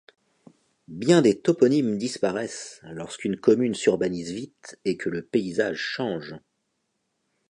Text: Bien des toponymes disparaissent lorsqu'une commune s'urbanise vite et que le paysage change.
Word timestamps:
Bien 0.87 1.21
des 1.21 1.39
toponymes 1.39 1.99
disparaissent 1.99 2.79
lorsqu'une 2.85 3.37
commune 3.37 3.75
s'urbanise 3.75 4.31
vite 4.31 4.79
et 4.83 4.97
que 4.97 5.11
le 5.11 5.21
paysage 5.21 5.77
change. 5.77 6.33